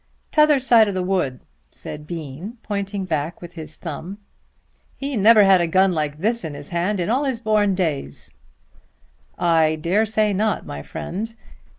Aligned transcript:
"Tother 0.31 0.57
side 0.57 0.87
of 0.87 0.95
the 0.95 1.03
wood," 1.03 1.41
said 1.69 2.07
Bean 2.07 2.57
pointing 2.63 3.05
back 3.05 3.39
with 3.39 3.53
his 3.53 3.75
thumb. 3.75 4.17
"He 4.97 5.15
never 5.15 5.43
had 5.43 5.61
a 5.61 5.67
gun 5.67 5.91
like 5.93 6.17
this 6.17 6.43
in 6.43 6.55
his 6.55 6.69
hand 6.69 6.99
in 6.99 7.07
all 7.07 7.25
his 7.25 7.39
born 7.39 7.75
days." 7.75 8.31
"I 9.37 9.75
dare 9.75 10.07
say 10.07 10.33
not, 10.33 10.65
my 10.65 10.81
friend. 10.81 11.35